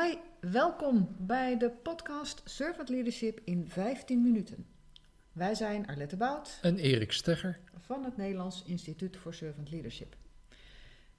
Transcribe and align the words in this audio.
Hi, 0.00 0.14
welkom 0.40 1.16
bij 1.18 1.58
de 1.58 1.70
podcast 1.70 2.42
Servant 2.44 2.88
Leadership 2.88 3.40
in 3.44 3.68
15 3.68 4.22
minuten. 4.22 4.66
Wij 5.32 5.54
zijn 5.54 5.86
Arlette 5.86 6.16
Bout 6.16 6.58
En 6.62 6.78
Erik 6.78 7.12
Stegger. 7.12 7.58
van 7.78 8.04
het 8.04 8.16
Nederlands 8.16 8.62
Instituut 8.66 9.16
voor 9.16 9.34
Servant 9.34 9.70
Leadership. 9.70 10.16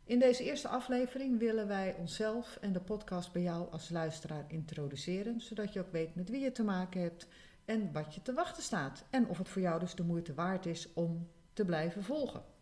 In 0.03 0.19
deze 0.19 0.43
eerste 0.43 0.67
aflevering 0.67 1.39
willen 1.39 1.67
wij 1.67 1.95
onszelf 1.99 2.57
en 2.61 2.73
de 2.73 2.79
podcast 2.79 3.31
bij 3.31 3.41
jou 3.41 3.71
als 3.71 3.89
luisteraar 3.89 4.45
introduceren, 4.47 5.41
zodat 5.41 5.73
je 5.73 5.79
ook 5.79 5.91
weet 5.91 6.15
met 6.15 6.29
wie 6.29 6.41
je 6.41 6.51
te 6.51 6.63
maken 6.63 7.01
hebt 7.01 7.27
en 7.65 7.91
wat 7.91 8.15
je 8.15 8.21
te 8.21 8.33
wachten 8.33 8.63
staat. 8.63 9.05
En 9.09 9.27
of 9.27 9.37
het 9.37 9.49
voor 9.49 9.61
jou 9.61 9.79
dus 9.79 9.95
de 9.95 10.03
moeite 10.03 10.33
waard 10.33 10.65
is 10.65 10.93
om 10.93 11.27
te 11.53 11.65
blijven 11.65 12.03
volgen. 12.03 12.52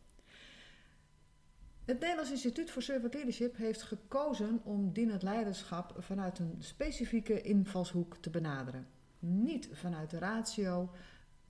Het 1.85 1.99
Nederlands 1.99 2.31
Instituut 2.31 2.71
voor 2.71 2.81
Servant 2.81 3.13
Leadership 3.13 3.57
heeft 3.57 3.81
gekozen 3.81 4.61
om 4.63 4.91
dienend 4.91 5.23
leiderschap 5.23 5.95
vanuit 5.97 6.39
een 6.39 6.55
specifieke 6.59 7.41
invalshoek 7.41 8.17
te 8.17 8.29
benaderen. 8.29 8.87
Niet 9.19 9.69
vanuit 9.71 10.09
de 10.09 10.17
ratio, 10.19 10.89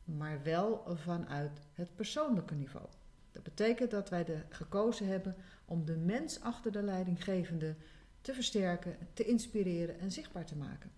maar 0.03 0.43
wel 0.43 0.83
vanuit 0.87 1.59
het 1.73 1.95
persoonlijke 1.95 2.55
niveau. 2.55 2.85
Dat 3.31 3.43
betekent 3.43 3.91
dat 3.91 4.09
wij 4.09 4.25
er 4.25 4.45
gekozen 4.49 5.07
hebben 5.07 5.35
om 5.65 5.85
de 5.85 5.97
mens 5.97 6.41
achter 6.41 6.71
de 6.71 6.83
leidinggevende 6.83 7.75
te 8.21 8.33
versterken, 8.33 8.97
te 9.13 9.25
inspireren 9.25 9.99
en 9.99 10.11
zichtbaar 10.11 10.45
te 10.45 10.55
maken. 10.55 10.91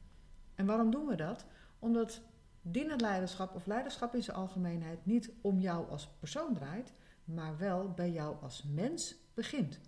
En 0.55 0.65
waarom 0.65 0.91
doen 0.91 1.05
we 1.05 1.15
dat? 1.15 1.45
Omdat 1.79 2.21
dienend 2.61 3.01
leiderschap 3.01 3.55
of 3.55 3.65
leiderschap 3.65 4.15
in 4.15 4.23
zijn 4.23 4.37
algemeenheid 4.37 5.05
niet 5.05 5.31
om 5.41 5.59
jou 5.59 5.89
als 5.89 6.09
persoon 6.19 6.53
draait, 6.53 6.93
maar 7.23 7.57
wel 7.57 7.91
bij 7.91 8.11
jou 8.11 8.35
als 8.41 8.63
mens 8.63 9.21
begint. 9.33 9.79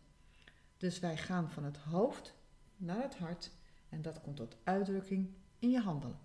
Dus 0.78 1.00
wij 1.00 1.18
gaan 1.18 1.52
van 1.52 1.64
het 1.64 1.78
hoofd 1.78 2.34
naar 2.78 3.02
het 3.02 3.16
hart 3.16 3.52
en 3.90 4.02
dat 4.02 4.22
komt 4.22 4.36
tot 4.36 4.56
uitdrukking 4.64 5.34
in 5.60 5.72
je 5.72 5.80
handelen. 5.80 6.20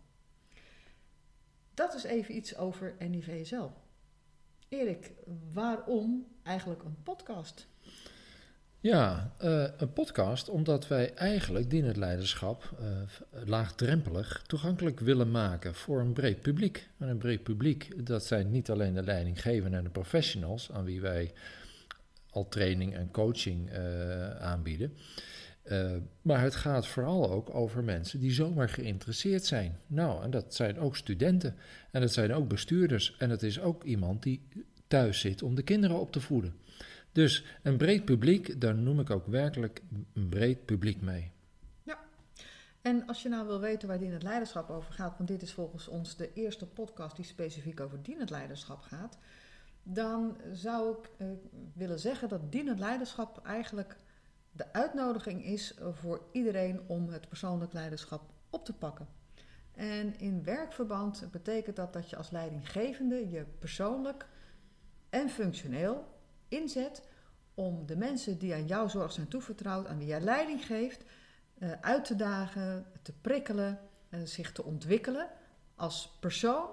Dat 1.74 1.94
is 1.94 2.02
even 2.02 2.36
iets 2.36 2.56
over 2.56 2.94
NIVSL. 2.98 3.68
Erik, 4.68 5.12
waarom 5.52 6.26
eigenlijk 6.42 6.82
een 6.82 7.02
podcast? 7.02 7.66
Ja, 8.80 9.32
eh, 9.38 9.64
een 9.76 9.92
podcast 9.92 10.48
omdat 10.48 10.88
wij 10.88 11.14
eigenlijk 11.14 11.70
dienend 11.70 11.96
leiderschap 11.96 12.70
eh, 12.78 12.86
laagdrempelig 13.46 14.42
toegankelijk 14.46 15.00
willen 15.00 15.30
maken 15.30 15.74
voor 15.74 16.00
een 16.00 16.12
breed 16.12 16.42
publiek. 16.42 16.88
En 16.98 17.08
een 17.08 17.18
breed 17.18 17.42
publiek, 17.42 18.06
dat 18.06 18.24
zijn 18.24 18.50
niet 18.50 18.70
alleen 18.70 18.94
de 18.94 19.02
leidinggevenden 19.02 19.78
en 19.78 19.84
de 19.84 19.90
professionals 19.90 20.72
aan 20.72 20.84
wie 20.84 21.00
wij 21.00 21.32
al 22.30 22.48
training 22.48 22.94
en 22.94 23.10
coaching 23.10 23.70
eh, 23.70 24.36
aanbieden. 24.36 24.96
Uh, 25.64 25.96
maar 26.22 26.40
het 26.40 26.54
gaat 26.54 26.86
vooral 26.86 27.30
ook 27.30 27.54
over 27.54 27.84
mensen 27.84 28.20
die 28.20 28.32
zomaar 28.32 28.68
geïnteresseerd 28.68 29.44
zijn. 29.44 29.78
Nou, 29.86 30.22
en 30.22 30.30
dat 30.30 30.54
zijn 30.54 30.78
ook 30.78 30.96
studenten. 30.96 31.56
En 31.90 32.00
dat 32.00 32.12
zijn 32.12 32.32
ook 32.32 32.48
bestuurders. 32.48 33.16
En 33.18 33.30
het 33.30 33.42
is 33.42 33.60
ook 33.60 33.84
iemand 33.84 34.22
die 34.22 34.42
thuis 34.86 35.20
zit 35.20 35.42
om 35.42 35.54
de 35.54 35.62
kinderen 35.62 36.00
op 36.00 36.12
te 36.12 36.20
voeden. 36.20 36.54
Dus 37.12 37.44
een 37.62 37.76
breed 37.76 38.04
publiek, 38.04 38.60
daar 38.60 38.74
noem 38.74 39.00
ik 39.00 39.10
ook 39.10 39.26
werkelijk 39.26 39.82
een 40.14 40.28
breed 40.28 40.64
publiek 40.64 41.00
mee. 41.00 41.30
Ja, 41.82 41.98
en 42.82 43.06
als 43.06 43.22
je 43.22 43.28
nou 43.28 43.46
wil 43.46 43.60
weten 43.60 43.88
waar 43.88 43.98
dienend 43.98 44.22
leiderschap 44.22 44.70
over 44.70 44.92
gaat, 44.92 45.16
want 45.16 45.28
dit 45.28 45.42
is 45.42 45.52
volgens 45.52 45.88
ons 45.88 46.16
de 46.16 46.32
eerste 46.32 46.66
podcast 46.66 47.16
die 47.16 47.24
specifiek 47.24 47.80
over 47.80 48.02
dienend 48.02 48.30
leiderschap 48.30 48.80
gaat, 48.80 49.18
dan 49.82 50.36
zou 50.52 50.98
ik 50.98 51.10
uh, 51.18 51.28
willen 51.74 51.98
zeggen 51.98 52.28
dat 52.28 52.52
dienend 52.52 52.78
leiderschap 52.78 53.44
eigenlijk 53.44 53.96
de 54.52 54.72
uitnodiging 54.72 55.44
is 55.44 55.74
voor 55.92 56.22
iedereen 56.32 56.80
om 56.86 57.08
het 57.08 57.28
persoonlijk 57.28 57.72
leiderschap 57.72 58.22
op 58.50 58.64
te 58.64 58.72
pakken. 58.72 59.08
En 59.72 60.18
in 60.18 60.44
werkverband 60.44 61.28
betekent 61.30 61.76
dat 61.76 61.92
dat 61.92 62.10
je 62.10 62.16
als 62.16 62.30
leidinggevende 62.30 63.30
je 63.30 63.44
persoonlijk 63.58 64.26
en 65.10 65.28
functioneel 65.28 66.04
inzet 66.48 67.02
om 67.54 67.86
de 67.86 67.96
mensen 67.96 68.38
die 68.38 68.54
aan 68.54 68.66
jouw 68.66 68.88
zorg 68.88 69.12
zijn 69.12 69.28
toevertrouwd, 69.28 69.86
aan 69.86 69.98
wie 69.98 70.06
jij 70.06 70.20
leiding 70.20 70.64
geeft, 70.64 71.04
uh, 71.58 71.72
uit 71.80 72.04
te 72.04 72.16
dagen, 72.16 72.86
te 73.02 73.12
prikkelen, 73.20 73.80
uh, 74.10 74.20
zich 74.24 74.52
te 74.52 74.64
ontwikkelen 74.64 75.28
als 75.74 76.16
persoon 76.20 76.68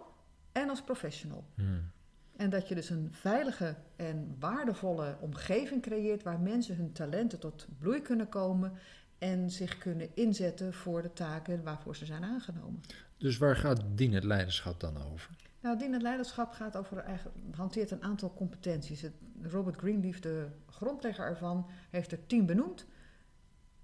en 0.52 0.70
als 0.70 0.81
professional. 0.81 1.46
Hmm. 1.56 1.92
En 2.38 2.50
dat 2.50 2.68
je 2.68 2.75
dus 2.75 2.90
een 2.90 3.09
veilige 3.12 3.75
en 3.96 4.36
waardevolle 4.40 5.18
omgeving 5.20 5.81
creëert 5.81 6.24
waar 6.24 6.40
mensen 6.40 6.75
hun 6.75 6.92
talenten 6.92 7.40
tot 7.40 7.68
bloei 7.80 8.02
kunnen 8.02 8.30
komen 8.30 8.74
en 9.18 9.52
zich 9.52 9.78
kunnen 9.78 10.16
inzetten 10.16 10.74
voor 10.74 11.02
de 11.02 11.14
taken 11.14 11.64
waarvoor 11.64 11.96
ze 11.96 12.06
zijn 12.06 12.24
aangenomen. 12.24 12.81
Dus 13.18 13.38
waar 13.38 13.56
gaat 13.56 13.84
dienend 13.96 14.24
leiderschap 14.24 14.80
dan 14.80 14.98
over? 15.12 15.30
Nou, 15.59 15.78
dienend 15.78 16.02
leiderschap 16.02 16.52
gaat 16.52 16.78
over, 16.78 17.03
hanteert 17.52 17.92
een 17.92 18.03
aantal 18.03 18.34
competenties. 18.34 19.06
Robert 19.42 19.78
Greenleaf, 19.78 20.19
de 20.19 20.48
grondlegger 20.66 21.25
ervan, 21.25 21.69
heeft 21.90 22.12
er 22.12 22.25
tien 22.25 22.46
benoemd. 22.46 22.86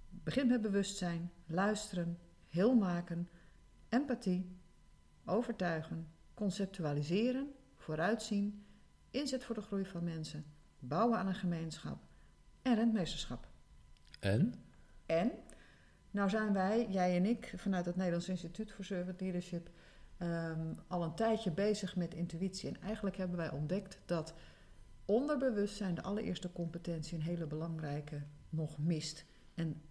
Begin 0.09 0.47
met 0.47 0.61
bewustzijn, 0.61 1.31
luisteren, 1.45 2.17
heel 2.47 2.75
maken, 2.75 3.29
empathie, 3.89 4.57
overtuigen, 5.25 6.07
conceptualiseren, 6.33 7.53
vooruitzien, 7.83 8.65
inzet 9.09 9.43
voor 9.43 9.55
de 9.55 9.61
groei 9.61 9.85
van 9.85 10.03
mensen, 10.03 10.45
bouwen 10.79 11.17
aan 11.17 11.27
een 11.27 11.35
gemeenschap 11.35 11.97
en 12.61 12.75
rentmeesterschap. 12.75 13.47
En? 14.19 14.53
En, 15.05 15.31
nou 16.11 16.29
zijn 16.29 16.53
wij, 16.53 16.87
jij 16.89 17.15
en 17.15 17.25
ik, 17.25 17.53
vanuit 17.57 17.85
het 17.85 17.95
Nederlands 17.95 18.29
Instituut 18.29 18.71
voor 18.71 18.85
Servant 18.85 19.21
Leadership, 19.21 19.69
um, 20.19 20.75
al 20.87 21.03
een 21.03 21.15
tijdje 21.15 21.51
bezig 21.51 21.95
met 21.95 22.13
intuïtie. 22.13 22.69
En 22.69 22.81
eigenlijk 22.81 23.17
hebben 23.17 23.37
wij 23.37 23.51
ontdekt 23.51 23.97
dat 24.05 24.33
onderbewustzijn, 25.05 25.95
de 25.95 26.01
allereerste 26.01 26.51
competentie, 26.51 27.17
een 27.17 27.23
hele 27.23 27.45
belangrijke 27.45 28.21
nog 28.49 28.77
mist 28.77 29.25
en 29.53 29.81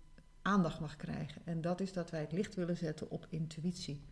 aandacht 0.42 0.80
mag 0.80 0.96
krijgen. 0.96 1.42
En 1.44 1.60
dat 1.60 1.80
is 1.80 1.92
dat 1.92 2.10
wij 2.10 2.20
het 2.20 2.32
licht 2.32 2.54
willen 2.54 2.76
zetten 2.76 3.10
op 3.10 3.26
intuïtie. 3.28 4.02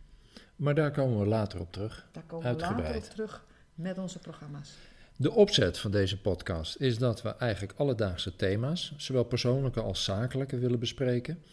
Maar 0.55 0.75
daar 0.75 0.91
komen 0.91 1.19
we 1.19 1.25
later 1.25 1.59
op 1.59 1.71
terug. 1.71 2.09
Daar 2.11 2.23
komen 2.23 2.55
we 2.55 2.61
later 2.61 2.95
op 2.95 3.03
terug 3.03 3.49
met 3.75 3.97
onze 3.97 4.19
programma's. 4.19 4.73
De 5.15 5.31
opzet 5.31 5.77
van 5.77 5.91
deze 5.91 6.21
podcast 6.21 6.75
is 6.75 6.97
dat 6.97 7.21
we 7.21 7.35
eigenlijk 7.35 7.79
alledaagse 7.79 8.35
thema's, 8.35 8.93
zowel 8.97 9.23
persoonlijke 9.23 9.81
als 9.81 10.03
zakelijke, 10.03 10.57
willen 10.57 10.79
bespreken. 10.79 11.43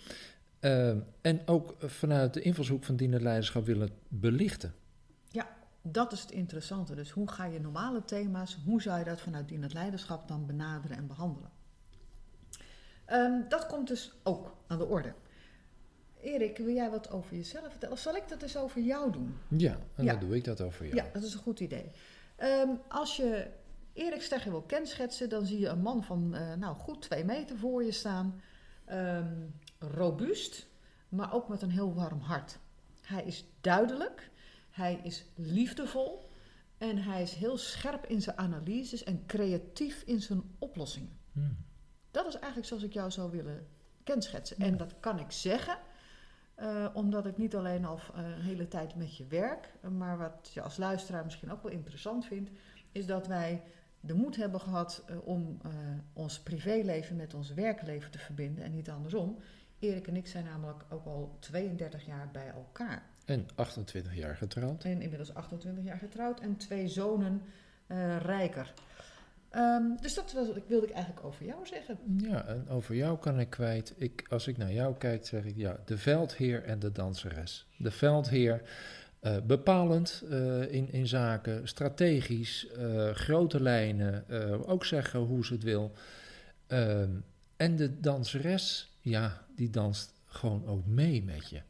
Uh, 0.61 0.95
en 1.21 1.41
ook 1.47 1.75
vanuit 1.79 2.35
de 2.35 2.41
invalshoek 2.41 2.85
van 2.85 2.97
dienend 2.97 3.23
leiderschap 3.23 3.67
willen 3.67 3.91
belichten. 4.09 4.75
Ja, 5.29 5.49
dat 5.83 6.13
is 6.13 6.21
het 6.21 6.31
interessante. 6.31 6.95
Dus 6.95 7.11
hoe 7.11 7.31
ga 7.31 7.45
je 7.45 7.61
normale 7.61 8.05
thema's, 8.05 8.59
hoe 8.65 8.83
zou 8.83 8.99
je 8.99 9.05
dat 9.05 9.21
vanuit 9.21 9.49
dienend 9.49 9.73
leiderschap 9.73 10.29
dan 10.29 10.47
benaderen 10.47 10.97
en 10.97 11.07
behandelen? 11.07 11.51
Um, 13.13 13.45
dat 13.49 13.67
komt 13.67 13.89
dus 13.89 14.13
ook 14.23 14.57
aan 14.67 14.79
de 14.79 14.87
orde. 14.87 15.13
Erik, 16.21 16.57
wil 16.57 16.75
jij 16.75 16.91
wat 16.91 17.11
over 17.11 17.37
jezelf 17.37 17.71
vertellen? 17.71 17.95
Of 17.95 18.01
zal 18.01 18.17
ik 18.17 18.29
dat 18.29 18.43
eens 18.43 18.57
over 18.57 18.81
jou 18.81 19.13
doen? 19.13 19.39
Ja, 19.49 19.79
en 19.95 20.05
ja. 20.05 20.13
dan 20.13 20.21
doe 20.21 20.37
ik 20.37 20.45
dat 20.45 20.61
over 20.61 20.85
jou. 20.85 20.97
Ja, 20.97 21.09
dat 21.13 21.23
is 21.23 21.33
een 21.35 21.41
goed 21.41 21.61
idee. 21.61 21.91
Um, 22.43 22.81
als 22.89 23.17
je 23.17 23.51
Erik 23.93 24.23
Stegger 24.23 24.51
wil 24.51 24.63
kenschetsen, 24.63 25.29
dan 25.29 25.47
zie 25.47 25.59
je 25.59 25.69
een 25.69 25.83
man 25.83 26.05
van 26.05 26.35
uh, 26.35 26.55
nou, 26.55 26.77
goed 26.77 27.03
twee 27.03 27.25
meter 27.25 27.59
voor 27.59 27.85
je 27.85 27.93
staan. 27.93 28.41
Um, 28.93 29.55
robuust, 29.79 30.67
maar 31.09 31.33
ook 31.33 31.49
met 31.49 31.63
een 31.63 31.71
heel 31.71 31.95
warm 31.95 32.21
hart. 32.21 32.59
Hij 33.03 33.25
is 33.25 33.45
duidelijk, 33.61 34.31
hij 34.71 35.01
is 35.03 35.25
liefdevol 35.35 36.29
en 36.79 36.99
hij 36.99 37.23
is 37.23 37.33
heel 37.33 37.57
scherp 37.57 38.07
in 38.07 38.23
zijn 38.23 38.39
analyses 38.39 39.05
en 39.05 39.27
creatief 39.27 40.03
in 40.03 40.23
zijn 40.23 40.43
oplossingen. 40.59 41.19
Hmm. 41.33 41.57
Dat 42.11 42.27
is 42.27 42.35
eigenlijk 42.35 42.67
zoals 42.67 42.83
ik 42.83 42.93
jou 42.93 43.11
zou 43.11 43.31
willen 43.31 43.67
kenschetsen. 44.05 44.57
En 44.57 44.77
dat 44.77 44.95
kan 45.01 45.19
ik 45.19 45.31
zeggen 45.31 45.79
uh, 46.61 46.87
omdat 46.93 47.27
ik 47.27 47.37
niet 47.37 47.57
alleen 47.57 47.85
al 47.85 47.97
uh, 47.97 48.25
een 48.25 48.43
hele 48.43 48.69
tijd 48.69 48.95
met 48.95 49.17
je 49.17 49.27
werk, 49.27 49.73
maar 49.97 50.19
wat 50.19 50.51
je 50.53 50.63
als 50.63 50.77
luisteraar 50.77 51.25
misschien 51.25 51.53
ook 51.53 51.63
wel 51.63 51.73
interessant 51.73 52.27
vindt, 52.27 52.51
is 52.93 53.07
dat 53.07 53.27
wij 53.27 53.63
de 54.01 54.15
moed 54.15 54.37
hebben 54.37 54.61
gehad 54.61 55.05
uh, 55.11 55.17
om 55.27 55.59
ons 56.13 56.41
privéleven 56.41 57.17
met 57.17 57.35
ons 57.35 57.55
werkleven 57.55 58.11
te 58.11 58.19
verbinden 58.19 58.65
en 58.65 58.71
niet 58.71 58.91
andersom. 58.91 59.39
Erik 59.79 60.07
en 60.07 60.17
ik 60.17 60.27
zijn 60.27 60.45
namelijk 60.45 60.85
ook 60.89 61.07
al 61.07 61.37
32 61.39 62.07
jaar 62.07 62.29
bij 62.33 62.49
elkaar. 62.49 63.03
En 63.25 63.47
28 63.55 64.17
jaar 64.17 64.37
getrouwd. 64.37 64.85
En 64.85 65.03
inmiddels 65.03 65.35
28 65.35 65.85
jaar 65.85 65.99
getrouwd 65.99 66.41
en 66.41 66.57
twee 66.57 66.89
zonen 66.89 67.43
rijker. 68.19 68.75
Um, 69.57 69.97
dus 70.01 70.15
dat 70.15 70.33
was, 70.33 70.47
wilde 70.67 70.87
ik 70.87 70.93
eigenlijk 70.93 71.27
over 71.27 71.47
jou 71.47 71.67
zeggen. 71.67 71.99
Ja, 72.17 72.47
en 72.47 72.69
over 72.69 72.95
jou 72.95 73.19
kan 73.19 73.41
ik 73.41 73.51
kwijt. 73.51 73.95
Ik, 73.97 74.25
als 74.29 74.47
ik 74.47 74.57
naar 74.57 74.73
jou 74.73 74.95
kijk, 74.97 75.27
zeg 75.27 75.45
ik 75.45 75.57
ja, 75.57 75.77
de 75.85 75.99
veldheer 75.99 76.65
en 76.65 76.79
de 76.79 76.93
danseres. 76.93 77.67
De 77.77 77.91
veldheer, 77.91 78.63
uh, 79.23 79.37
bepalend 79.47 80.23
uh, 80.31 80.73
in, 80.73 80.93
in 80.93 81.07
zaken, 81.07 81.69
strategisch, 81.69 82.67
uh, 82.79 83.11
grote 83.11 83.63
lijnen, 83.63 84.25
ook 84.67 84.85
zeggen 84.85 85.21
hoe 85.21 85.45
ze 85.45 85.53
het 85.53 85.63
wil. 85.63 85.93
Ehm, 86.67 87.11
en 87.57 87.77
de 87.77 88.01
danseres, 88.01 88.97
ja, 89.01 89.47
die 89.55 89.71
danst 89.71 90.13
gewoon 90.27 90.67
ook 90.67 90.87
mee 90.87 91.25
met 91.25 91.51
je. 91.51 91.61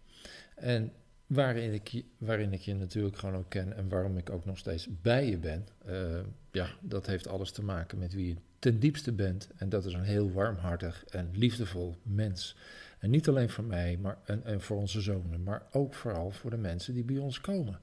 En 0.54 0.92
waarin 1.28 1.72
ik, 1.72 1.88
je- 1.88 2.04
waarin 2.18 2.52
ik 2.52 2.60
je 2.60 2.74
natuurlijk 2.74 3.16
gewoon 3.16 3.34
ook 3.36 3.48
ken 3.50 3.76
en 3.76 3.88
waarom 3.88 4.16
ik 4.16 4.30
ook 4.30 4.44
nog 4.44 4.58
steeds 4.58 4.88
bij 5.02 5.28
je 5.30 5.38
ben, 5.38 5.66
eh, 5.86 6.18
ja, 6.50 6.68
dat 6.80 7.06
heeft 7.06 7.28
alles 7.28 7.50
te 7.50 7.62
maken 7.64 7.98
met 7.98 8.12
wie 8.12 8.28
je 8.28 8.36
ten 8.58 8.78
diepste 8.78 9.12
bent. 9.12 9.48
En 9.56 9.68
dat 9.68 9.84
is 9.84 9.92
een 9.92 10.02
heel 10.02 10.32
warmhartig 10.32 11.04
en 11.04 11.30
liefdevol 11.32 11.96
mens. 12.02 12.56
En 12.98 13.10
niet 13.10 13.28
alleen 13.28 13.50
voor 13.50 13.64
mij 13.64 13.96
maar, 13.96 14.18
en, 14.24 14.44
en 14.44 14.60
voor 14.60 14.76
onze 14.76 15.00
zonen, 15.00 15.42
maar 15.42 15.62
ook 15.72 15.94
vooral 15.94 16.30
voor 16.30 16.50
de 16.50 16.56
mensen 16.56 16.94
die 16.94 17.04
bij 17.04 17.18
ons 17.18 17.40
komen. 17.40 17.78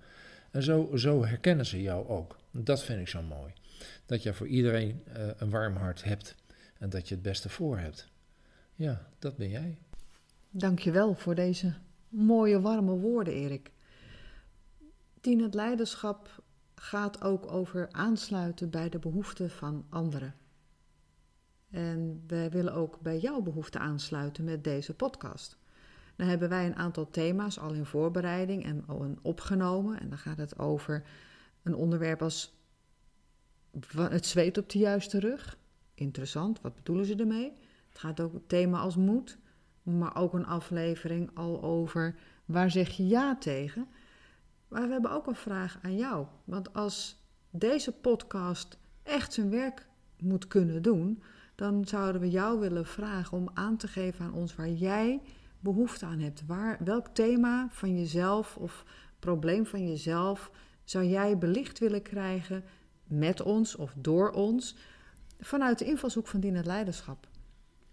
En 0.51 0.63
zo, 0.63 0.95
zo 0.95 1.25
herkennen 1.25 1.65
ze 1.65 1.81
jou 1.81 2.07
ook. 2.07 2.37
Dat 2.51 2.83
vind 2.83 2.99
ik 2.99 3.07
zo 3.07 3.21
mooi. 3.21 3.53
Dat 4.05 4.23
je 4.23 4.33
voor 4.33 4.47
iedereen 4.47 5.01
eh, 5.13 5.27
een 5.37 5.49
warm 5.49 5.75
hart 5.75 6.03
hebt 6.03 6.35
en 6.77 6.89
dat 6.89 7.07
je 7.07 7.13
het 7.15 7.23
beste 7.23 7.49
voor 7.49 7.77
hebt. 7.77 8.07
Ja, 8.75 9.07
dat 9.19 9.37
ben 9.37 9.49
jij. 9.49 9.77
Dankjewel 10.49 11.13
voor 11.13 11.35
deze 11.35 11.73
mooie, 12.15 12.61
warme 12.61 12.91
woorden, 12.91 13.33
Erik. 13.33 13.71
Dienend 15.21 15.53
leiderschap 15.53 16.43
gaat 16.75 17.21
ook 17.21 17.51
over 17.51 17.91
aansluiten 17.91 18.69
bij 18.69 18.89
de 18.89 18.99
behoeften 18.99 19.49
van 19.49 19.85
anderen. 19.89 20.35
En 21.69 22.23
wij 22.27 22.49
willen 22.49 22.73
ook 22.73 22.99
bij 22.99 23.19
jouw 23.19 23.41
behoeften 23.41 23.81
aansluiten 23.81 24.43
met 24.43 24.63
deze 24.63 24.93
podcast. 24.93 25.57
Dan 26.15 26.27
hebben 26.27 26.49
wij 26.49 26.65
een 26.65 26.75
aantal 26.75 27.09
thema's 27.09 27.59
al 27.59 27.73
in 27.73 27.85
voorbereiding 27.85 28.65
en 28.65 28.85
opgenomen. 29.21 29.99
En 29.99 30.09
dan 30.09 30.17
gaat 30.17 30.37
het 30.37 30.59
over 30.59 31.03
een 31.63 31.75
onderwerp 31.75 32.21
als 32.21 32.59
het 33.95 34.25
zweet 34.25 34.57
op 34.57 34.69
de 34.69 34.79
juiste 34.79 35.19
rug. 35.19 35.57
Interessant, 35.93 36.61
wat 36.61 36.75
bedoelen 36.75 37.05
ze 37.05 37.15
ermee? 37.15 37.53
Het 37.89 37.99
gaat 37.99 38.19
ook 38.19 38.33
een 38.33 38.47
thema 38.47 38.79
als 38.79 38.95
moed, 38.95 39.37
maar 39.85 40.15
ook 40.15 40.33
een 40.33 40.45
aflevering 40.45 41.31
al 41.33 41.63
over 41.63 42.15
waar 42.45 42.71
zeg 42.71 42.89
je 42.89 43.07
ja 43.07 43.35
tegen. 43.35 43.87
Maar 44.67 44.85
we 44.85 44.91
hebben 44.91 45.11
ook 45.11 45.27
een 45.27 45.35
vraag 45.35 45.79
aan 45.81 45.95
jou. 45.95 46.25
Want 46.43 46.73
als 46.73 47.23
deze 47.49 47.91
podcast 47.91 48.77
echt 49.03 49.33
zijn 49.33 49.49
werk 49.49 49.87
moet 50.19 50.47
kunnen 50.47 50.81
doen, 50.81 51.23
dan 51.55 51.85
zouden 51.85 52.21
we 52.21 52.29
jou 52.29 52.59
willen 52.59 52.85
vragen 52.85 53.37
om 53.37 53.49
aan 53.53 53.77
te 53.77 53.87
geven 53.87 54.25
aan 54.25 54.33
ons 54.33 54.55
waar 54.55 54.69
jij 54.69 55.21
behoefte 55.59 56.05
aan 56.05 56.19
hebt. 56.19 56.45
Waar, 56.45 56.77
welk 56.83 57.07
thema 57.07 57.67
van 57.71 57.97
jezelf 57.97 58.57
of 58.57 58.85
probleem 59.19 59.65
van 59.65 59.87
jezelf 59.87 60.51
zou 60.83 61.05
jij 61.05 61.37
belicht 61.37 61.79
willen 61.79 62.01
krijgen 62.01 62.63
met 63.03 63.41
ons 63.41 63.75
of 63.75 63.93
door 63.97 64.31
ons 64.31 64.75
vanuit 65.39 65.79
de 65.79 65.85
invalshoek 65.85 66.27
van 66.27 66.39
dienend 66.39 66.65
leiderschap? 66.65 67.27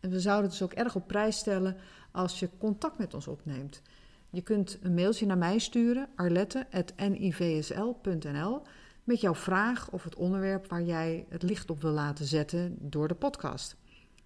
En 0.03 0.11
we 0.11 0.21
zouden 0.21 0.51
dus 0.51 0.63
ook 0.63 0.73
erg 0.73 0.95
op 0.95 1.07
prijs 1.07 1.37
stellen 1.37 1.77
als 2.11 2.39
je 2.39 2.49
contact 2.59 2.99
met 2.99 3.15
ons 3.15 3.29
opneemt. 3.29 3.83
Je 4.31 4.43
kunt 4.43 4.79
een 4.83 4.95
mailtje 4.95 5.27
naar 5.27 5.39
mij 5.39 5.59
sturen, 5.59 6.09
arlette.nivsl.nl, 6.17 8.63
met 9.05 9.21
jouw 9.21 9.35
vraag 9.35 9.91
of 9.91 10.05
het 10.05 10.15
onderwerp 10.15 10.69
waar 10.69 10.83
jij 10.83 11.27
het 11.29 11.43
licht 11.43 11.71
op 11.71 11.83
wil 11.83 11.91
laten 11.91 12.25
zetten 12.25 12.77
door 12.81 13.09
de 13.09 13.15
podcast. 13.15 13.77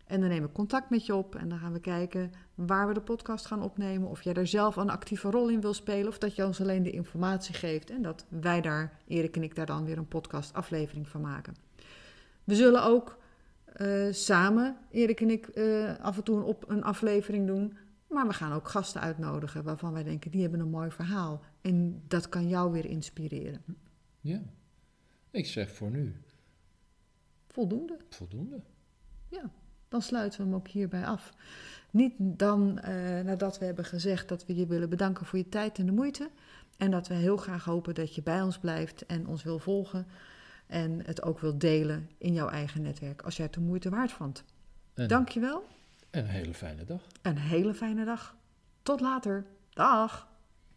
En 0.07 0.21
dan 0.21 0.29
nemen 0.29 0.49
we 0.49 0.55
contact 0.55 0.91
met 0.91 1.07
je 1.07 1.15
op 1.15 1.35
en 1.35 1.49
dan 1.49 1.59
gaan 1.59 1.73
we 1.73 1.81
kijken 1.81 2.33
waar 2.55 2.89
we 2.89 2.95
de 2.95 3.01
podcast 3.01 3.47
gaan 3.47 3.63
opnemen. 3.63 4.09
Of 4.09 4.23
jij 4.23 4.33
daar 4.33 4.47
zelf 4.47 4.77
een 4.77 4.91
actieve 4.91 5.31
rol 5.31 5.49
in 5.49 5.61
wil 5.61 5.75
spelen 5.75 6.09
of 6.09 6.19
dat 6.19 6.35
je 6.35 6.47
ons 6.47 6.61
alleen 6.61 6.83
de 6.83 6.91
informatie 6.91 7.55
geeft. 7.55 7.91
En 7.91 8.03
dat 8.03 8.25
wij 8.29 8.61
daar, 8.61 8.99
Erik 9.07 9.37
en 9.37 9.43
ik, 9.43 9.55
daar 9.55 9.67
dan 9.67 9.85
weer 9.85 9.99
een 9.99 10.09
podcastaflevering 10.09 11.09
van 11.09 11.21
maken. 11.21 11.57
We 12.45 12.55
zullen 12.55 12.85
ook 12.85 13.19
eh, 13.77 14.13
samen, 14.13 14.77
Erik 14.91 15.21
en 15.21 15.31
ik, 15.31 15.47
eh, 15.47 15.99
af 15.99 16.17
en 16.17 16.23
toe 16.23 16.37
een, 16.37 16.43
op, 16.45 16.69
een 16.69 16.83
aflevering 16.83 17.47
doen. 17.47 17.77
Maar 18.09 18.27
we 18.27 18.33
gaan 18.33 18.53
ook 18.53 18.69
gasten 18.69 19.01
uitnodigen 19.01 19.65
waarvan 19.65 19.93
wij 19.93 20.03
denken, 20.03 20.31
die 20.31 20.43
hebben 20.43 20.61
een 20.61 20.71
mooi 20.71 20.91
verhaal. 20.91 21.43
En 21.61 22.03
dat 22.09 22.29
kan 22.29 22.49
jou 22.49 22.73
weer 22.73 22.85
inspireren. 22.85 23.65
Ja. 24.21 24.43
Ik 25.31 25.47
zeg 25.47 25.71
voor 25.71 25.91
nu 25.91 26.17
Voldoende. 27.47 27.97
voldoende. 28.09 28.61
Dan 29.89 30.03
sluiten 30.03 30.39
we 30.41 30.47
hem 30.47 30.55
ook 30.55 30.69
hierbij 30.69 31.07
af. 31.07 31.33
Niet 31.91 32.13
dan 32.19 32.79
eh, 32.79 33.21
nadat 33.21 33.59
we 33.59 33.65
hebben 33.65 33.85
gezegd 33.85 34.29
dat 34.29 34.47
we 34.47 34.55
je 34.55 34.67
willen 34.67 34.89
bedanken 34.89 35.27
voor 35.27 35.39
je 35.39 35.49
tijd 35.49 35.79
en 35.79 35.87
de 35.87 35.93
moeite. 35.93 36.31
En 36.77 36.91
dat 36.91 37.09
we 37.09 37.15
heel 37.15 37.37
graag 37.37 37.65
hopen 37.65 37.95
dat 37.95 38.15
je 38.15 38.23
bij 38.23 38.43
ons 38.43 38.59
blijft 38.59 39.07
en 39.07 39.27
ons 39.27 39.43
wil 39.43 39.59
volgen. 39.59 40.07
En 40.67 41.07
het 41.07 41.23
ook 41.23 41.39
wil 41.41 41.59
delen 41.59 42.11
in 42.19 42.33
jouw 42.33 42.49
eigen 42.49 42.83
netwerk 42.83 43.23
als 43.23 43.37
jij 43.37 43.45
het 43.45 43.55
de 43.55 43.61
moeite 43.61 43.89
waard 43.91 44.13
vond. 44.13 44.45
En, 44.95 45.09
Dankjewel. 45.09 45.65
en 46.11 46.21
een 46.25 46.31
hele 46.31 46.55
fijne 46.55 46.85
dag. 46.85 47.01
Een 47.23 47.39
hele 47.39 47.75
fijne 47.75 48.05
dag. 48.05 48.37
Tot 48.83 49.01
later. 49.01 49.45
Dag. 49.71 50.29